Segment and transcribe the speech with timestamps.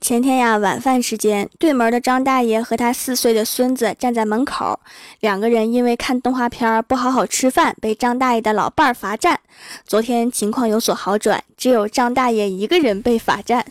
[0.00, 4.78] 前天呀，晚饭时间，对门的张大爷和他四岁的孙子站在门口，
[5.20, 9.40] 两个人因为看动画片不好好吃饭，被张大爷的老伴儿罚站。
[9.86, 13.64] 昨天情况有所好转，只有张大爷一个人被罚站。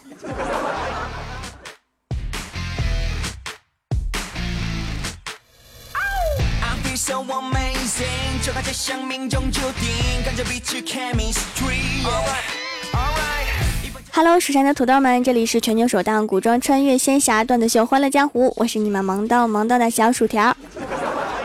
[14.16, 20.56] Hello，蜀山的土豆们，这里是全球首档古装穿越仙侠段子秀《欢乐江湖》，我是你们萌到萌到的小薯条。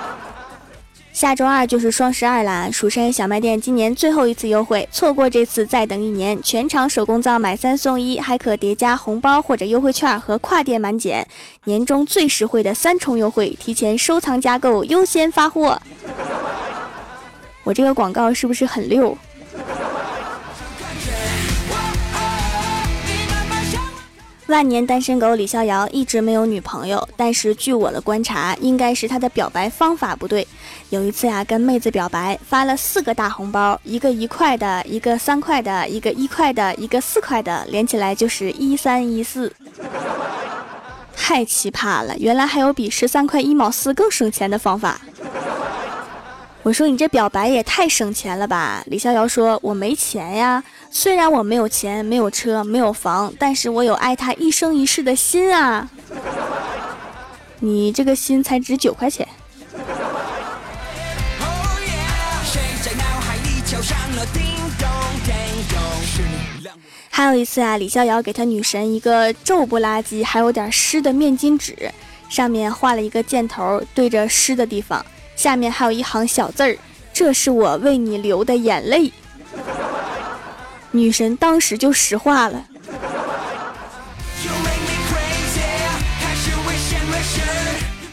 [1.10, 6.38] 下周二就是双十二啦，蜀山小卖店今年最后一次优惠，错过这次再等一年。
[6.42, 11.26] 全场手工皂买三送一，还可叠加红包或者优惠券和跨店满减，
[11.64, 15.80] 年终最实惠的三重优惠，提前收藏加购优先发货。
[17.64, 19.16] 我这个广告是不是很溜？
[24.48, 30.46] 万年单身狗李逍遥一直没有女朋友，但是据我的观察，应该是他的表白方法不对。
[30.88, 39.52] 有一次呀，跟妹子表白，发了四个大红包，一个一块的，一个三块的，一个一块的，一个四块的，连起来就是一三一四，
[41.15, 42.16] 太奇葩了！
[42.18, 44.99] 原来还有比十三块一毛四更省钱的方法。
[46.69, 48.85] 我说你这表白也太省钱了吧！
[48.88, 55.89] 李逍遥说：“我没钱呀，虽然我没有钱、没有车、没有房，但是我有爱他一生一世的心啊！
[57.61, 59.27] 你这个心才值九块钱。”
[67.09, 71.91] 还有一次啊，李逍遥给他女神一个皱不拉几、还有点湿的面巾纸，
[72.28, 75.03] 上面画了一个箭头对着湿的地方。
[75.38, 76.76] 下面还有一行小字儿，
[77.12, 79.12] 这是我为你流的眼泪。
[80.91, 82.60] 女神当时就石化了。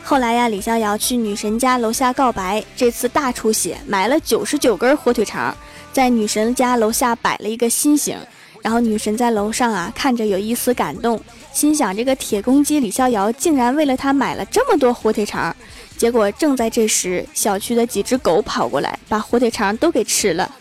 [0.03, 5.58] 后来呀，李逍遥去女神家楼下告白，这次大出血，买了九十九根火腿肠，
[5.91, 8.15] 在女神家楼下摆了一个心形。
[8.61, 11.19] 然后女神在楼上啊，看着有一丝感动，
[11.52, 15.55] 心想这个铁公鸡李逍遥竟然为了她买了这么多火腿肠。
[15.98, 20.52] 结果正在这时，小区的几只狗跑过来，把火腿肠都给吃了。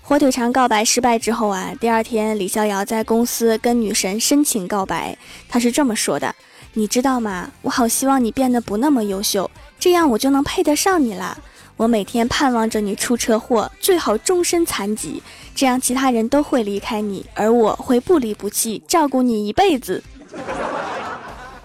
[0.00, 5.16] 火腿肠告白失败之后啊，第二天李逍遥在公司跟女神深情告白，
[5.48, 6.34] 他是这么说的
[6.72, 7.50] ：“你知道吗？
[7.60, 11.36] 我好希望你变得不那么优秀，这样我就能配得上你了。
[11.78, 15.22] 我每天盼望着你出车祸，最好终身残疾。”
[15.54, 20.02] 这样，其他人都会离开你，而我会不离不弃，照顾你一辈子。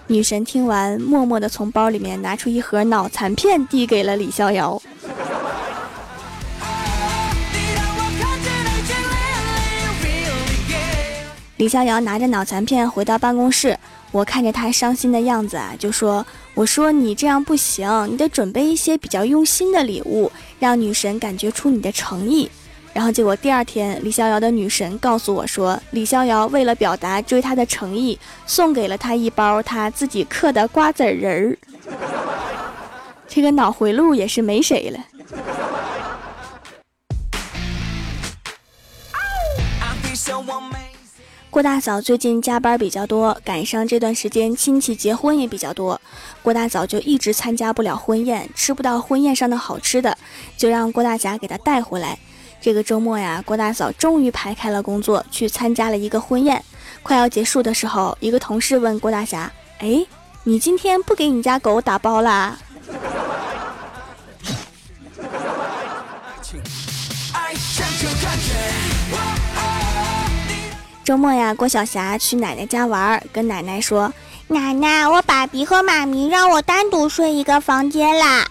[0.06, 4.80] 女神听完，默默地从包里面拿出一盒脑残片，递给了李逍遥。
[11.56, 13.78] 李逍遥拿着脑残片回到办公室，
[14.14, 20.30] 我看着他伤心的样子啊，就说：“我说你这样不行，你得准备一些比较用心的礼物，
[20.60, 22.48] 让女神感觉出你的诚意。”
[22.94, 28.16] 然后结果第二天，李逍遥的女神告诉我说，李逍遥为了表达追她的诚意，
[28.46, 31.58] 送给了她一包他自己刻的瓜子仁儿。
[33.26, 35.00] 这个脑回路也是没谁了。
[41.54, 46.00] 郭大嫂最近加班比较多，赶上这段时间亲戚结婚也比较多，
[46.42, 50.18] 郭大嫂就一直参加不了婚宴，吃不到婚宴上的好吃的，
[50.56, 52.18] 就让郭大侠给她带回来。
[52.60, 56.60] 这个周末呀，郭大嫂终于排开了工作，去参加了一个婚宴。
[57.04, 60.04] 快要结束的时候，一个同事问郭大侠：“哎，
[60.42, 62.58] 你今天不给你家狗打包啦？”
[71.04, 74.10] 周末呀，郭晓霞去奶奶家玩，跟奶奶说
[74.48, 78.46] ：“奶奶，我爸比和妈咪让我单独睡一个房间啦。”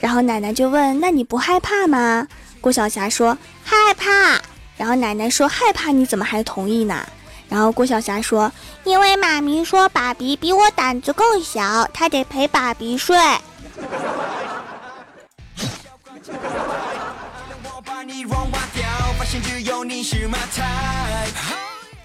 [0.00, 2.26] 然后奶奶就问：“那你不害怕吗？”
[2.60, 4.40] 郭晓霞说：“害怕。”
[4.76, 7.06] 然后奶奶说：“害怕你怎么还同意呢？”
[7.48, 8.50] 然后郭晓霞说
[8.82, 13.16] ：“因为妈咪说爸比比我胆子更小，他得陪爸比睡。”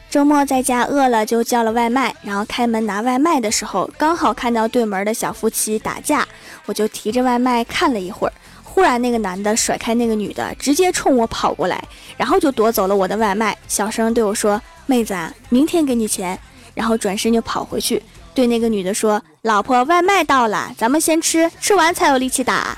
[0.10, 6.28] 周末在家饿了就叫了外卖，然后开门拿外卖的时候，刚好看到对门的小夫妻打架，
[6.66, 8.34] 我就提着外卖看了一会儿。
[8.64, 11.82] 忽然那个男的甩开那个女的，直接冲我跑过来，
[12.18, 16.38] 然后就夺走了我的外卖，小声对我说：“妹子，啊，明天给你钱。”
[16.76, 18.04] 然后转身就跑回去。
[18.34, 22.78] 对那个女的说：“老婆，外卖到了，咱们先吃，吃完才有力气打。”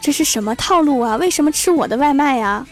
[0.00, 1.14] 这是什么套路啊？
[1.16, 2.66] 为什么吃我的外卖呀？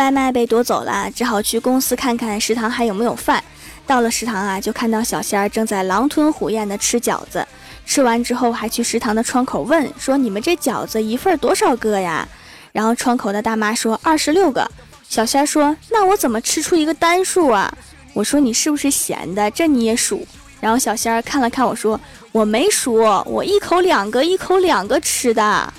[0.00, 3.44] 外卖被夺走了，只好去公司看看食堂还有没有饭。
[3.86, 7.46] 到了食堂啊，就看到小仙儿正在狼吞虎咽地吃饺子。
[7.84, 12.26] 吃完之后，还去食堂的窗口问说：“你们这饺子一份多少个呀？”
[12.72, 14.66] 然后窗口的大妈说：“二十六个。”
[15.06, 17.70] 小仙儿说：“那我怎么吃出一个单数啊？”
[18.14, 19.50] 我说：“你是不是闲的？
[19.50, 20.26] 这你也数？”
[20.62, 22.00] 然后小仙儿看了看我说
[22.32, 22.94] ：“我没数，
[23.26, 25.70] 我一口两个，一口两个吃的。”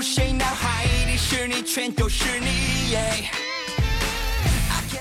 [0.00, 1.16] 谁脑海里
[1.62, 3.00] 全都是你耶？
[4.90, 5.00] 嘿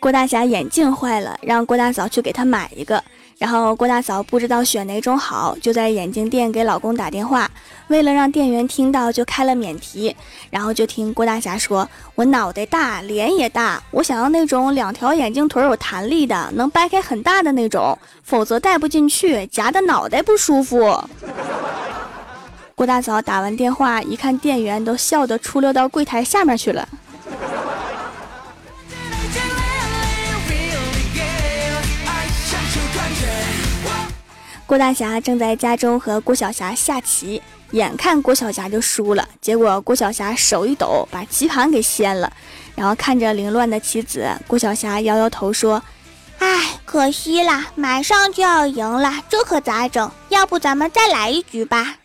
[0.00, 3.02] 郭大侠眼镜坏了，让郭大嫂去给他买一个。
[3.38, 7.48] 然后郭大嫂不知道选哪种好，就在眼镜店给老公打电话。
[7.88, 10.14] 为了让店员听到，就开了免提。
[10.50, 21.00] 然后就听郭大侠说：“我脑袋大，脸也大，我想要那种两条眼镜腿有弹力的，能掰开很大的那种，否则戴不进去，夹的脑袋不舒服。”
[22.82, 26.88] 郭大嫂打完电话，一看店员都笑得出溜到柜台下面去了。
[34.66, 37.40] 郭大侠正在家中和郭晓霞下棋，
[37.70, 42.32] 眼看郭晓霞就输了，结果郭晓霞手一抖，把棋盘给掀了。
[42.74, 45.80] 然后看着凌乱的棋子，郭晓霞摇摇头说
[46.40, 50.10] ：“哎，可惜啦，马上就要赢了，这可咋整？
[50.30, 51.98] 要不咱们再来一局吧？”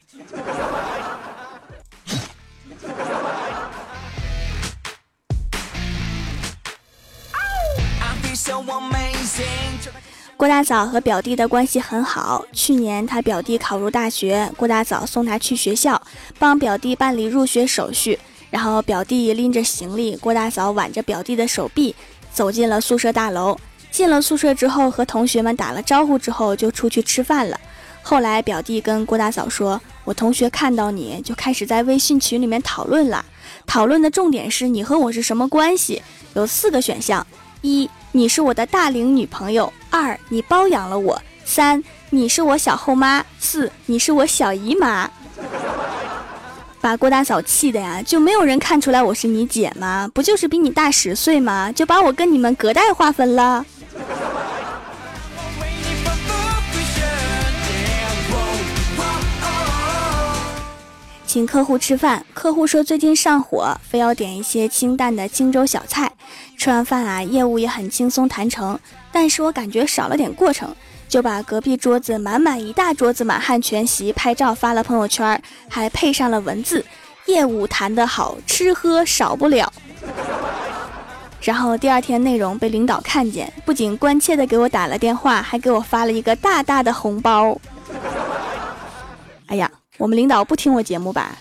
[10.35, 12.45] 郭大嫂和表弟的关系很好。
[12.53, 16.01] 去年他表弟考入大学，郭大嫂送他去学校，
[16.37, 18.19] 帮表弟办理入学手续。
[18.49, 21.95] 然后表弟拎着行李，郭大嫂挽着表弟的手臂
[22.31, 23.57] 走进了宿舍大楼。
[23.91, 27.59] 进了宿舍之后，和同学们打了招呼之后，就出去吃饭了。
[28.01, 33.25] 后来表弟跟郭大嫂说：“我同学看到你就开始在微信群里面讨论了，
[33.65, 36.01] 讨论的重点是你和我是什么关系？
[36.33, 37.27] 有四个选项：
[37.61, 39.71] 一。”你是我的大龄女朋友。
[39.89, 41.21] 二，你包养了我。
[41.43, 43.21] 三，你是我小后妈。
[43.37, 45.11] 四，你是我小姨妈。
[46.79, 50.09] 把郭大嫂气的呀，就没有人看出来我是你姐吗？
[50.13, 51.69] 不就是比你大十岁吗？
[51.69, 53.65] 就把我跟你们隔代划分了。
[61.37, 66.11] 请客户吃饭，客户说最近上火，非要点一些清淡的荆州小菜。
[66.57, 68.79] 吃完饭啊，业务也很轻松谈成，
[69.11, 70.75] 但是我感觉少了点过程，
[71.07, 75.39] 就把隔壁桌子满满一大桌子满汉全席拍照发了朋友圈，
[75.69, 76.83] 还配上了文字：
[77.27, 79.71] 业务谈得好，吃喝少不了。
[81.39, 87.55] 然后第二天内容被领导看见，不仅关切的给我打了电话，还给我发了一个大大的红包。
[89.47, 89.71] 哎呀！
[89.97, 91.35] 我们领导不听我节目吧？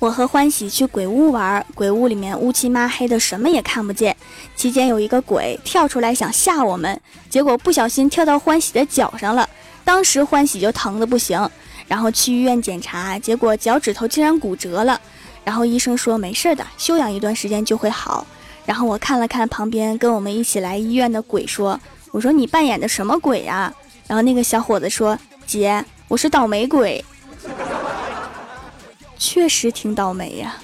[0.00, 4.16] 我和欢喜去鬼屋玩，鬼屋里面乌漆抹黑的，什么也看不见。
[4.56, 9.48] 期间有一个鬼跳出来想吓我们，结果不小心跳到欢喜的脚上了，
[9.84, 11.48] 当时欢喜就疼的不行，
[11.86, 15.00] 然后去医院检查，结果脚趾头竟然骨折了，
[15.44, 18.26] 然后医生说没事的，休养一段时间就会好。
[18.68, 21.80] 然后我看了看旁边跟我们一起来医院的鬼，说
[22.12, 23.72] ：“我说你扮演的什么鬼呀？”
[24.06, 27.02] 然后那个小伙子说：“姐，我是倒霉鬼。”
[29.16, 30.56] 确实挺倒霉呀。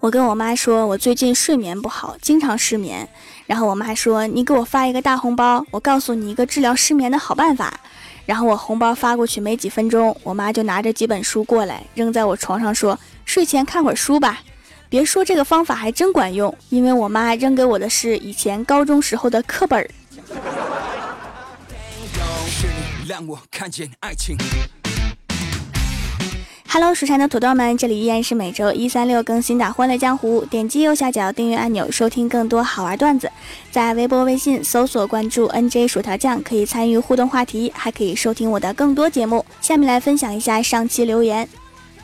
[0.00, 3.08] 我跟我妈说，我最近睡眠不好，经常失眠。
[3.46, 7.78] 然后我妈说：“你给我发一个大红包，我告诉你一个治疗失眠的好办法。”
[8.26, 14.40] 然后我红包发过去没几分钟，我妈就拿着几本书过来扔在我床上，说：“睡前看会儿书吧。”
[14.88, 19.88] 别说这个方法还真管用，因为我妈扔给我的是以前高中时候的课本儿。
[26.72, 30.40] Hello，蜀山的土豆们，这里依然是每周一、三、六更新的《欢乐江湖》。
[30.48, 33.28] 点击右下角订阅按钮，收听更多好玩段子。
[33.72, 39.44] 在微博、微信搜索关注 “nj 薯条酱”，可以参与互动话题，还可以收听我的更多节目。
[39.60, 41.48] 下面来分享一下上期留言。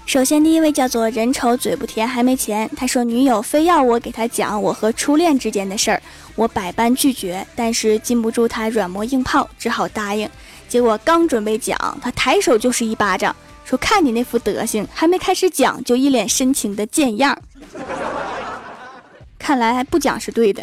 [0.05, 6.03] 首先，第一位叫做人丑嘴不甜还没钱，他说女友非要我给他讲我和初恋之间的事儿，
[6.35, 10.29] 我百般拒绝，但是禁不住他软磨硬泡，只好答应。
[10.69, 13.33] 结果刚准备讲，他抬手就是一巴掌。
[13.67, 17.37] 说看你那副德行，还没开始讲就一脸深情的贱样。
[19.37, 20.63] 看来还不讲是对的。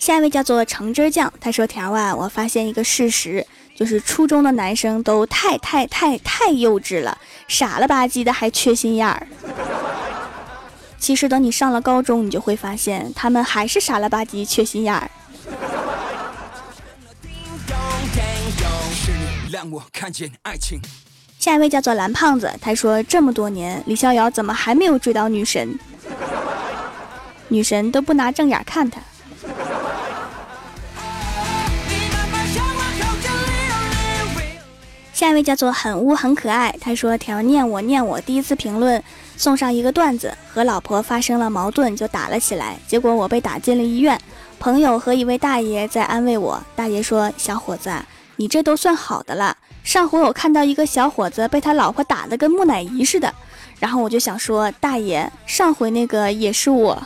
[0.00, 3.46] 下一位叫做橙汁酱，他说：“条啊，我发现一个事实，
[3.76, 9.24] 就是初中的男生都太太太太幼稚了，傻了吧唧的还缺心眼儿。
[11.04, 15.10] 其实等你上了高中，你就会发现他们还是傻了吧唧缺心眼儿。”
[21.38, 25.78] 下一位叫做蓝胖子，他说：“这么多年，李逍遥怎么还没有追到女神？
[27.48, 28.98] 女神都不拿正眼看他。”
[35.12, 39.04] 下一位叫做很污很可爱，他说：“条念我念我，第一次评论
[39.36, 44.20] 送上一个段子，和老婆发生了矛盾就打了起来，结果我被打进了医院，
[44.58, 47.90] 朋友和一位大爷在安慰我，大爷说：小伙子。”
[48.36, 49.56] 你这都算好的了。
[49.84, 53.32] 上回我看到一个小伙子被他老婆打得跟木乃伊似的，
[53.78, 57.00] 然后我就想说，大爷，上回那个也是我，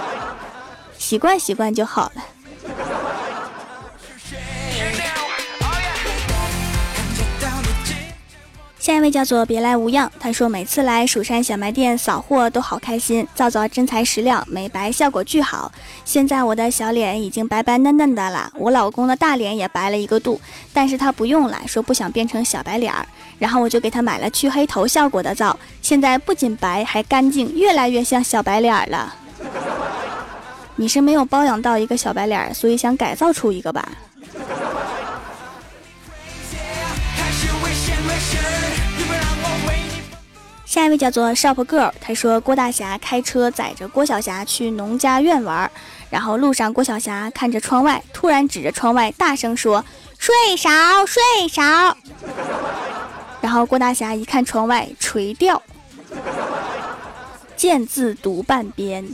[0.96, 2.24] 习惯习惯就好了。
[8.78, 15.70] 下一位叫做别来无恙，他说每次来蜀山小卖店扫货都好开心，皂皂真材实料，美白效果巨好。
[16.04, 20.40] 现在我的小脸已经白白嫩嫩的了，我老公的大脸也白了一个度，
[20.72, 23.04] 但是他不用了，说不想变成小白脸儿。
[23.38, 29.14] 然后我就给他买了去黑头效果的皂，现在不仅白还干净，越来越像小白脸儿了。
[30.76, 33.88] 你是没有包养到一个小白脸儿，所以想改造出一个吧？
[40.68, 45.70] 下一位叫做 Shop Girl，他说郭大侠开车载着郭晓霞去农家院玩，
[46.10, 49.82] 然后路上郭晓霞看着窗外，突然指着窗外大声说
[50.20, 50.68] ：“睡少，
[51.06, 51.96] 睡少。
[53.40, 55.62] ”然后郭大侠一看窗外，垂钓，
[57.56, 59.08] 见字读半边。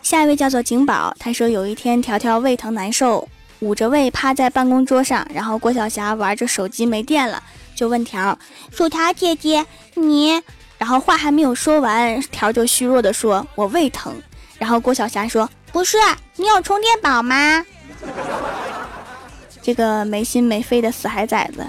[0.00, 3.28] 下一位叫做景宝，他说有一天条条胃疼难受。
[3.60, 7.42] 捂着胃趴在办公桌上，然后郭晓霞玩着手机没电了，
[7.74, 8.38] 就问条
[8.70, 10.42] ：“薯条姐姐，你……”
[10.78, 14.14] 然后话还没有说完，条就虚弱的说：“我胃疼。”
[14.58, 15.96] 然后郭晓霞说：“不是，
[16.36, 17.64] 你有充电宝吗？”
[19.60, 21.66] 这个没心没肺的死孩崽子。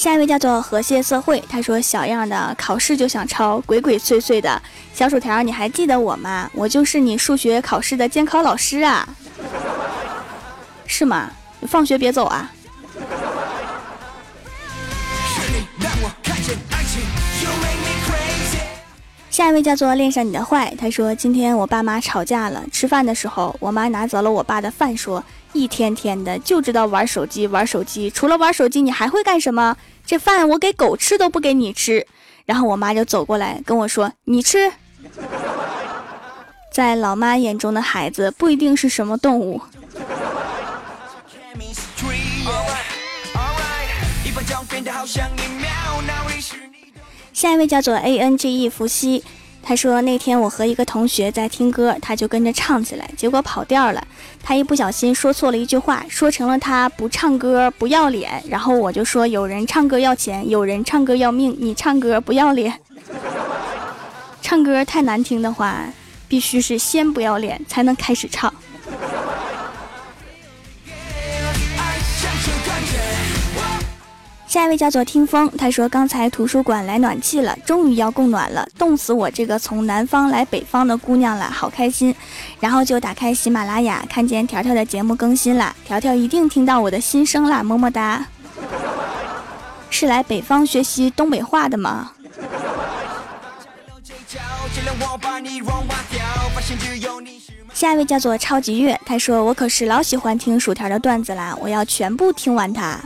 [0.00, 4.62] 下一位叫做和谐社会，他说：“小样的，考试就想抄，鬼鬼祟祟的。
[4.94, 6.50] 小薯条，你还记得我吗？
[6.54, 9.06] 我就是你数学考试的监考老师啊，
[10.86, 11.30] 是吗？
[11.60, 12.50] 你放学别走啊。”
[19.30, 28.08] 下一位叫做恋上你的坏，他说：“今天我爸妈吵架了，吃饭的时候，我妈拿走了我爸的饭，说。”一天天的就知道玩手机，玩手机。
[28.08, 29.76] 除了玩手机，你还会干什么？
[30.06, 32.06] 这饭我给狗吃都不给你吃。
[32.44, 34.72] 然后我妈就走过来跟我说：“你吃。”
[36.72, 39.60] 在老妈眼中的孩子不一定是什么动物。
[47.40, 49.24] 下一位叫做 A N G E 伏羲。
[49.62, 54.08] 他说那天我和一个同学在听歌，他就跟着唱起来，结果跑调了。
[54.42, 58.44] 他一不小心说错了一句话，说成了他不唱歌不要脸。
[58.50, 62.74] 然后我就说有人唱歌要钱，有人唱歌要命，你唱歌不要脸。
[64.42, 65.82] 唱歌太难听的话，
[66.28, 68.52] 必须是先不要脸才能开始唱。
[74.50, 82.12] 下一位叫做听风，他说刚才图书馆来暖气了，终于要供暖了，冻死我这个从南方来北方的姑娘了，好开心。
[82.58, 88.26] 然后就打开喜马拉雅，看见条条的节目更新了，条条一定听到我的心声啦，么么哒。
[89.88, 92.10] 是来北方学习东北话的吗？
[97.72, 102.98] 下一位叫做超级月，他说我可是老喜欢听薯条的段子啦，我要全部听完它。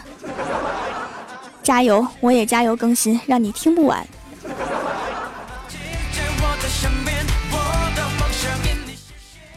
[1.65, 4.07] 加油，我也加油更新，让你听不完。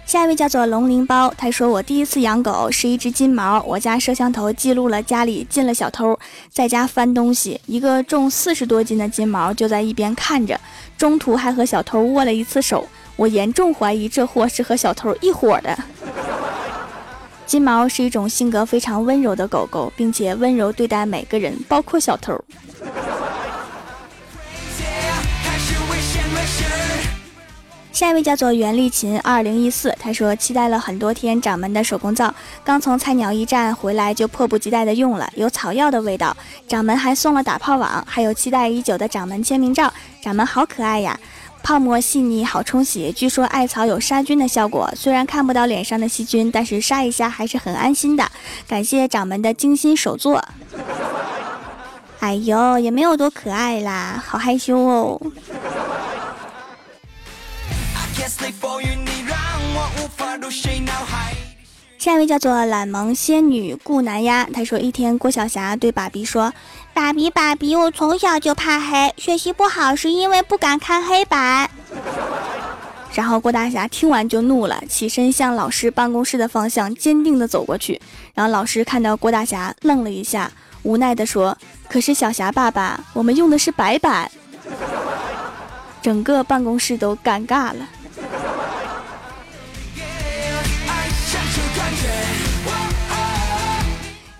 [0.05, 6.17] 下一位叫做龙鳞包，他说我第一次养狗是一只金毛，我家摄像头记录了家里进了小偷，
[6.49, 10.57] 在家翻东西，一个重四十多斤的金毛就在一边看着，
[10.97, 12.87] 中途还和小偷握了一次手，
[13.17, 15.77] 我严重怀疑这货是和小偷一伙的。
[17.47, 22.37] 金毛是一种性格非常温柔的狗狗，并且温柔对待每个人，包括小偷。
[27.93, 32.31] 下一位叫做袁丽琴，二零一四，他说期待了很多天掌门的手工皂，
[32.65, 36.35] 刚从菜鸟驿站回来就迫不及待的用了，有草药的味道。
[36.67, 41.17] 掌门还送了打泡网，还有期待已久的掌门签名照，掌门好可爱呀！
[41.67, 48.25] 泡沫细腻，好冲洗，据说艾草有杀菌的效果，虽然看不到脸上的细菌，但是杀一下还是很安心的。
[48.65, 50.41] 感谢掌门的精心手作。
[52.19, 55.21] 哎呦，也没有多可爱啦，好害羞哦。
[61.97, 66.53] 下一位叫做懒萌仙女顾南丫，她说一天郭晓霞对爸比说
[66.93, 71.69] ：“爸比爸比，我从小就怕黑，学习不好是因为不敢看黑板。
[73.13, 77.99] ”然后郭大侠听完就怒了，起身向老师办公室的方向坚定的走过去。
[78.35, 80.51] 然后老师看到郭大侠愣了一下，
[80.83, 81.57] 无奈的说
[81.89, 84.29] ：“可是小霞爸爸，我们用的是白板。”
[85.99, 87.89] 整个办公室都尴尬了。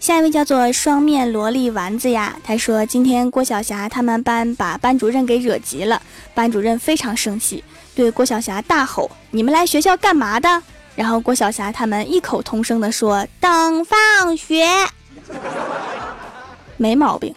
[0.07, 6.01] 下一位叫做双面萝莉丸子呀，他说今天郭晓霞他们班把班主任给惹急了，
[6.33, 7.61] 班主任非常生气，
[7.93, 10.63] 对郭晓霞大吼：“你们来学校干嘛的？”
[10.95, 14.65] 然后郭晓霞他们异口同声的说：“等放学。”
[16.77, 17.35] 没毛病。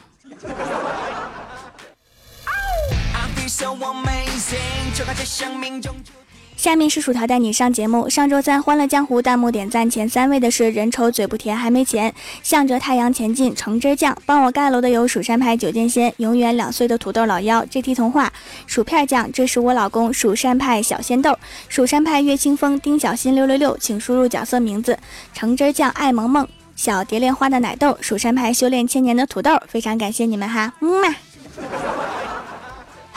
[6.60, 8.06] 下面是薯条带你上节目。
[8.06, 14.14] 上周三《欢乐江湖》弹幕点赞前三位的是人丑嘴不甜还没钱，向着太阳前进，橙汁酱。
[14.26, 18.30] 帮我盖楼的有蜀山派九剑仙，永远两岁的土豆老妖，GT 童话，
[18.66, 21.34] 薯片酱，这是我老公，蜀山派小仙豆，
[21.70, 24.98] 蜀山派岳清风，丁小新六六六，请输入角色名字，
[25.32, 31.14] 橙汁酱，爱萌萌，小蝶恋花的奶豆，蜀山派修炼千年的土豆，非常感谢你们哈，么么。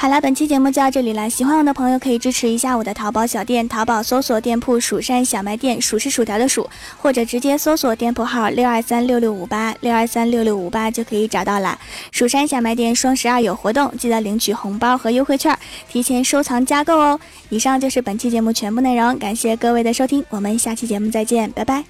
[0.03, 1.29] 好了，本期节目就到这里了。
[1.29, 11.79] 喜欢我的朋友可以支持一下我的淘宝小店，淘宝搜索店铺“蜀山小卖店”，数是薯条的数，或者直接搜索店铺号六二三六六五八六二三六六五八就可以找到了。
[12.11, 17.17] 蜀山小卖店双十二有活动，记得领取红包和优惠券，提前收藏加购哦。
[17.47, 21.85] 以上就是本期节目全部内容，感谢各位的收听，我们下期节目再见，拜拜。